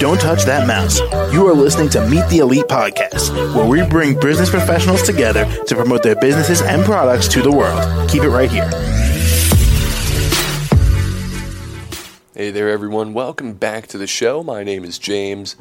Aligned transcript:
Don't 0.00 0.20
touch 0.20 0.44
that 0.44 0.66
mouse. 0.66 0.98
You 1.32 1.46
are 1.46 1.54
listening 1.54 1.88
to 1.90 2.04
Meet 2.08 2.28
the 2.28 2.38
Elite 2.38 2.64
podcast, 2.66 3.32
where 3.54 3.64
we 3.66 3.88
bring 3.88 4.18
business 4.18 4.50
professionals 4.50 5.02
together 5.02 5.44
to 5.66 5.74
promote 5.76 6.02
their 6.02 6.16
businesses 6.16 6.62
and 6.62 6.84
products 6.84 7.28
to 7.28 7.42
the 7.42 7.52
world. 7.52 8.10
Keep 8.10 8.24
it 8.24 8.30
right 8.30 8.50
here. 8.50 8.68
Hey 12.34 12.50
there, 12.50 12.68
everyone. 12.68 13.14
Welcome 13.14 13.52
back 13.52 13.86
to 13.88 13.98
the 13.98 14.08
show. 14.08 14.42
My 14.42 14.64
name 14.64 14.84
is 14.84 14.98
James. 14.98 15.54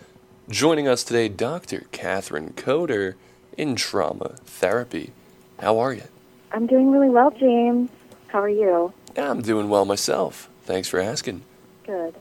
Joining 0.49 0.87
us 0.87 1.03
today, 1.03 1.29
Dr. 1.29 1.85
Katherine 1.91 2.53
Coder 2.53 3.13
in 3.55 3.75
trauma 3.75 4.37
therapy. 4.45 5.11
How 5.59 5.77
are 5.77 5.93
you? 5.93 6.05
I'm 6.51 6.65
doing 6.65 6.89
really 6.89 7.09
well, 7.09 7.29
James. 7.29 7.91
How 8.29 8.41
are 8.41 8.49
you? 8.49 8.91
I'm 9.15 9.43
doing 9.43 9.69
well 9.69 9.85
myself. 9.85 10.49
Thanks 10.63 10.87
for 10.87 10.99
asking. 10.99 11.43
Good. 11.85 12.15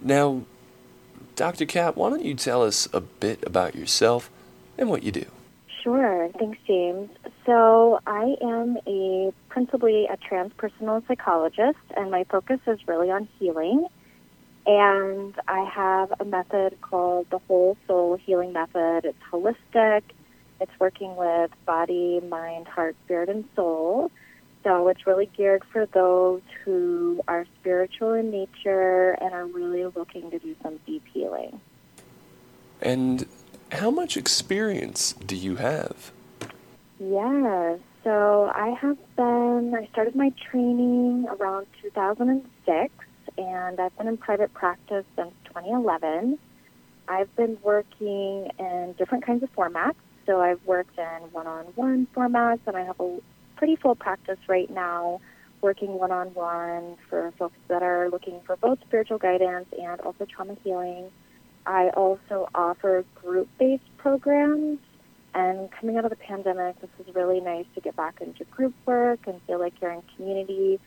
Now, 0.00 0.42
Dr. 1.36 1.66
Cat, 1.66 1.96
why 1.96 2.10
don't 2.10 2.24
you 2.24 2.34
tell 2.34 2.62
us 2.62 2.88
a 2.92 3.00
bit 3.00 3.42
about 3.46 3.74
yourself 3.74 4.30
and 4.78 4.88
what 4.88 5.02
you 5.02 5.12
do? 5.12 5.26
Sure. 5.82 6.28
Thanks, 6.38 6.58
James. 6.66 7.10
So, 7.44 8.00
I 8.06 8.36
am 8.40 8.78
a 8.86 9.32
principally 9.48 10.06
a 10.06 10.16
transpersonal 10.16 11.06
psychologist, 11.08 11.78
and 11.96 12.10
my 12.10 12.24
focus 12.24 12.60
is 12.66 12.78
really 12.86 13.10
on 13.10 13.28
healing. 13.38 13.86
And 14.64 15.34
I 15.48 15.64
have 15.64 16.12
a 16.20 16.24
method 16.24 16.80
called 16.82 17.26
the 17.30 17.38
Whole 17.48 17.76
Soul 17.88 18.16
Healing 18.16 18.52
Method. 18.52 19.04
It's 19.04 19.18
holistic. 19.32 20.02
It's 20.60 20.70
working 20.78 21.16
with 21.16 21.50
body, 21.66 22.20
mind, 22.20 22.68
heart, 22.68 22.94
spirit, 23.04 23.28
and 23.28 23.44
soul. 23.56 24.12
So 24.64 24.88
it's 24.88 25.06
really 25.06 25.26
geared 25.36 25.64
for 25.72 25.86
those 25.86 26.42
who 26.64 27.20
are 27.26 27.46
spiritual 27.60 28.12
in 28.12 28.30
nature 28.30 29.12
and 29.20 29.32
are 29.32 29.46
really 29.46 29.84
looking 29.84 30.30
to 30.30 30.38
do 30.38 30.54
some 30.62 30.78
deep 30.86 31.04
healing. 31.12 31.60
And 32.80 33.26
how 33.72 33.90
much 33.90 34.16
experience 34.16 35.14
do 35.14 35.34
you 35.34 35.56
have? 35.56 36.12
Yeah, 37.00 37.76
so 38.04 38.52
I 38.54 38.76
have 38.80 38.98
been, 39.16 39.74
I 39.76 39.88
started 39.92 40.14
my 40.14 40.32
training 40.50 41.26
around 41.28 41.66
2006, 41.82 42.92
and 43.38 43.80
I've 43.80 43.96
been 43.96 44.08
in 44.08 44.16
private 44.16 44.52
practice 44.54 45.04
since 45.16 45.32
2011. 45.46 46.38
I've 47.08 47.34
been 47.34 47.58
working 47.62 48.50
in 48.58 48.94
different 48.98 49.24
kinds 49.24 49.42
of 49.42 49.52
formats. 49.54 49.94
So 50.26 50.40
I've 50.40 50.64
worked 50.64 50.98
in 50.98 51.32
one 51.32 51.48
on 51.48 51.64
one 51.74 52.06
formats, 52.14 52.60
and 52.66 52.76
I 52.76 52.84
have 52.84 53.00
a 53.00 53.18
pretty 53.62 53.76
full 53.76 53.94
practice 53.94 54.40
right 54.48 54.68
now 54.70 55.20
working 55.60 55.92
one 55.96 56.10
on 56.10 56.34
one 56.34 56.96
for 57.08 57.32
folks 57.38 57.54
that 57.68 57.80
are 57.80 58.10
looking 58.10 58.40
for 58.44 58.56
both 58.56 58.76
spiritual 58.84 59.18
guidance 59.18 59.66
and 59.80 60.00
also 60.00 60.24
trauma 60.24 60.56
healing. 60.64 61.08
I 61.64 61.90
also 61.90 62.48
offer 62.56 63.04
group 63.14 63.48
based 63.60 63.84
programs. 63.98 64.80
And 65.32 65.70
coming 65.70 65.96
out 65.96 66.04
of 66.04 66.10
the 66.10 66.16
pandemic, 66.16 66.80
this 66.80 66.90
is 66.98 67.14
really 67.14 67.38
nice 67.38 67.66
to 67.76 67.80
get 67.80 67.94
back 67.94 68.20
into 68.20 68.42
group 68.46 68.74
work 68.84 69.20
and 69.28 69.40
feel 69.46 69.60
like 69.60 69.74
you're 69.80 69.92
in 69.92 70.02
community. 70.16 70.80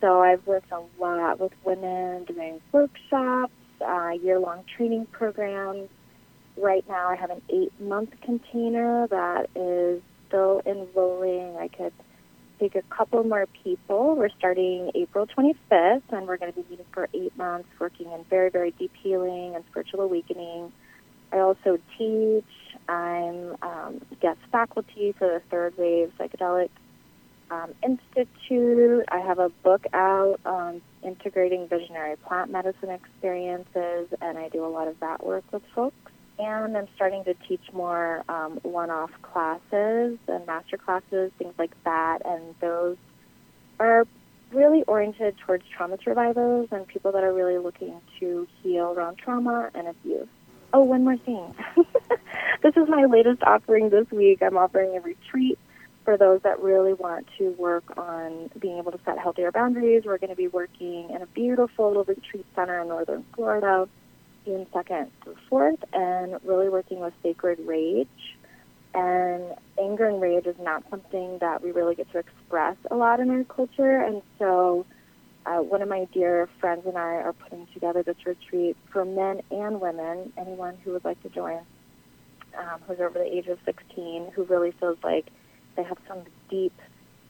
So 0.00 0.22
I've 0.22 0.46
worked 0.46 0.70
a 0.70 0.82
lot 1.00 1.40
with 1.40 1.50
women 1.64 2.26
doing 2.26 2.60
workshops, 2.70 3.52
uh, 3.84 4.10
year 4.10 4.38
long 4.38 4.62
training 4.76 5.06
programs. 5.06 5.88
Right 6.56 6.88
now, 6.88 7.08
I 7.08 7.16
have 7.16 7.30
an 7.30 7.42
eight 7.48 7.72
month 7.80 8.10
container 8.22 9.08
that 9.08 9.50
is 9.56 10.00
still 10.28 10.62
enrolling. 10.64 11.56
I 11.56 11.66
could 11.66 11.92
take 12.60 12.74
a 12.74 12.82
couple 12.82 13.24
more 13.24 13.46
people. 13.64 14.14
We're 14.14 14.28
starting 14.38 14.90
April 14.94 15.26
25th, 15.26 16.02
and 16.10 16.28
we're 16.28 16.36
going 16.36 16.52
to 16.52 16.60
be 16.60 16.68
meeting 16.70 16.86
for 16.92 17.08
eight 17.14 17.36
months, 17.36 17.68
working 17.78 18.12
in 18.12 18.22
very, 18.24 18.50
very 18.50 18.70
deep 18.72 18.92
healing 19.02 19.54
and 19.54 19.64
spiritual 19.70 20.02
awakening. 20.02 20.72
I 21.32 21.38
also 21.38 21.78
teach. 21.96 22.44
I'm 22.88 23.56
um, 23.62 24.00
guest 24.20 24.38
faculty 24.52 25.14
for 25.18 25.26
the 25.26 25.42
Third 25.50 25.78
Wave 25.78 26.12
Psychedelic 26.18 26.70
um, 27.50 27.72
Institute. 27.82 29.04
I 29.08 29.18
have 29.20 29.38
a 29.38 29.48
book 29.48 29.86
out 29.92 30.40
on 30.44 30.82
integrating 31.02 31.66
visionary 31.68 32.16
plant 32.16 32.50
medicine 32.50 32.90
experiences, 32.90 34.08
and 34.20 34.38
I 34.38 34.48
do 34.48 34.64
a 34.64 34.68
lot 34.68 34.88
of 34.88 35.00
that 35.00 35.24
work 35.24 35.44
with 35.52 35.62
folks 35.74 36.12
and 36.40 36.76
I'm 36.76 36.88
starting 36.94 37.24
to 37.24 37.34
teach 37.48 37.62
more 37.72 38.24
um, 38.28 38.58
one-off 38.62 39.10
classes 39.22 40.18
and 40.28 40.46
master 40.46 40.76
classes, 40.76 41.32
things 41.38 41.54
like 41.58 41.72
that, 41.84 42.22
and 42.24 42.54
those 42.60 42.96
are 43.78 44.06
really 44.52 44.82
oriented 44.84 45.36
towards 45.46 45.64
trauma 45.76 45.96
survivors 46.02 46.68
and 46.72 46.86
people 46.86 47.12
that 47.12 47.22
are 47.22 47.32
really 47.32 47.58
looking 47.58 48.00
to 48.18 48.46
heal 48.62 48.92
around 48.96 49.18
trauma 49.18 49.70
and 49.74 49.88
abuse. 49.88 50.28
Oh, 50.72 50.82
one 50.84 51.04
more 51.04 51.16
thing. 51.16 51.54
this 52.62 52.76
is 52.76 52.88
my 52.88 53.04
latest 53.04 53.42
offering 53.42 53.90
this 53.90 54.06
week. 54.10 54.42
I'm 54.42 54.56
offering 54.56 54.96
a 54.96 55.00
retreat 55.00 55.58
for 56.04 56.16
those 56.16 56.40
that 56.42 56.60
really 56.60 56.94
want 56.94 57.26
to 57.38 57.50
work 57.50 57.84
on 57.96 58.50
being 58.58 58.78
able 58.78 58.92
to 58.92 59.00
set 59.04 59.18
healthier 59.18 59.52
boundaries. 59.52 60.04
We're 60.04 60.18
going 60.18 60.30
to 60.30 60.36
be 60.36 60.48
working 60.48 61.10
in 61.10 61.22
a 61.22 61.26
beautiful 61.26 61.88
little 61.88 62.04
retreat 62.04 62.46
center 62.54 62.80
in 62.80 62.88
northern 62.88 63.24
Florida 63.34 63.88
June 64.50 64.66
2nd 64.74 65.08
through 65.22 65.36
4th 65.48 65.82
and 65.92 66.40
really 66.44 66.68
working 66.68 66.98
with 66.98 67.14
sacred 67.22 67.60
rage. 67.60 68.08
And 68.92 69.54
anger 69.80 70.08
and 70.08 70.20
rage 70.20 70.46
is 70.46 70.56
not 70.60 70.82
something 70.90 71.38
that 71.38 71.62
we 71.62 71.70
really 71.70 71.94
get 71.94 72.10
to 72.10 72.18
express 72.18 72.76
a 72.90 72.96
lot 72.96 73.20
in 73.20 73.30
our 73.30 73.44
culture. 73.44 74.00
And 74.00 74.22
so, 74.40 74.84
uh, 75.46 75.58
one 75.58 75.82
of 75.82 75.88
my 75.88 76.06
dear 76.12 76.48
friends 76.58 76.82
and 76.84 76.98
I 76.98 77.22
are 77.22 77.32
putting 77.32 77.68
together 77.72 78.02
this 78.02 78.16
retreat 78.26 78.76
for 78.92 79.04
men 79.04 79.42
and 79.52 79.80
women, 79.80 80.32
anyone 80.36 80.76
who 80.82 80.92
would 80.92 81.04
like 81.04 81.22
to 81.22 81.28
join, 81.28 81.60
um, 82.58 82.80
who's 82.88 82.98
over 82.98 83.20
the 83.20 83.32
age 83.32 83.46
of 83.46 83.58
16, 83.64 84.32
who 84.34 84.42
really 84.42 84.72
feels 84.72 84.98
like 85.04 85.26
they 85.76 85.84
have 85.84 85.98
some 86.08 86.24
deep 86.50 86.74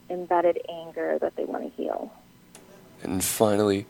embedded 0.09 0.57
anger 0.67 1.19
that 1.21 1.35
they 1.35 1.45
want 1.45 1.63
to 1.63 1.81
heal. 1.81 2.11
And 3.03 3.23
finally, 3.23 3.85